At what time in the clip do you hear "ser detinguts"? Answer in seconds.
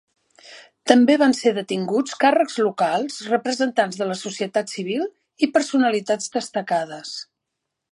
1.39-2.15